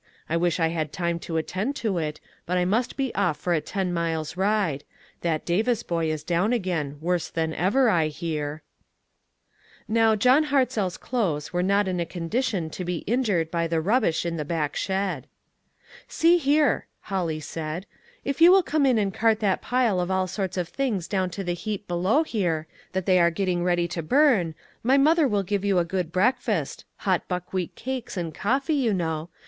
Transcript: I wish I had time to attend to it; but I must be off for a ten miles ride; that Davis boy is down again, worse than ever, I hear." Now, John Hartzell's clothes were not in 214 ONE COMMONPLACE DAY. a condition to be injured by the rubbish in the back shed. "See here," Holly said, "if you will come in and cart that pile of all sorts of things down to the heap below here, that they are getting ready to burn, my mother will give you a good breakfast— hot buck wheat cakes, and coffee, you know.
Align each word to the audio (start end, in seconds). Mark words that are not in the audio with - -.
I 0.27 0.35
wish 0.35 0.59
I 0.59 0.69
had 0.69 0.91
time 0.91 1.19
to 1.19 1.37
attend 1.37 1.75
to 1.75 1.99
it; 1.99 2.19
but 2.47 2.57
I 2.57 2.65
must 2.65 2.97
be 2.97 3.13
off 3.13 3.37
for 3.37 3.53
a 3.53 3.61
ten 3.61 3.93
miles 3.93 4.35
ride; 4.35 4.83
that 5.21 5.45
Davis 5.45 5.83
boy 5.83 6.09
is 6.11 6.23
down 6.23 6.53
again, 6.53 6.97
worse 7.01 7.29
than 7.29 7.53
ever, 7.53 7.87
I 7.87 8.07
hear." 8.07 8.63
Now, 9.87 10.15
John 10.15 10.45
Hartzell's 10.45 10.97
clothes 10.97 11.53
were 11.53 11.61
not 11.61 11.87
in 11.87 11.99
214 11.99 11.99
ONE 12.01 12.07
COMMONPLACE 12.31 12.45
DAY. 12.47 12.57
a 12.57 12.57
condition 12.57 12.69
to 12.71 12.83
be 12.83 13.11
injured 13.13 13.51
by 13.51 13.67
the 13.67 13.79
rubbish 13.79 14.25
in 14.25 14.37
the 14.37 14.43
back 14.43 14.75
shed. 14.75 15.27
"See 16.07 16.39
here," 16.39 16.87
Holly 17.01 17.39
said, 17.39 17.85
"if 18.25 18.41
you 18.41 18.51
will 18.51 18.63
come 18.63 18.87
in 18.87 18.97
and 18.97 19.13
cart 19.13 19.39
that 19.41 19.61
pile 19.61 19.99
of 19.99 20.09
all 20.09 20.25
sorts 20.25 20.57
of 20.57 20.67
things 20.67 21.07
down 21.07 21.29
to 21.29 21.43
the 21.43 21.53
heap 21.53 21.87
below 21.87 22.23
here, 22.23 22.65
that 22.93 23.05
they 23.05 23.19
are 23.19 23.29
getting 23.29 23.63
ready 23.63 23.87
to 23.89 24.01
burn, 24.01 24.55
my 24.81 24.97
mother 24.97 25.27
will 25.27 25.43
give 25.43 25.63
you 25.63 25.77
a 25.77 25.85
good 25.85 26.11
breakfast— 26.11 26.85
hot 27.05 27.27
buck 27.27 27.53
wheat 27.53 27.75
cakes, 27.75 28.17
and 28.17 28.33
coffee, 28.33 28.73
you 28.73 28.95
know. 28.95 29.29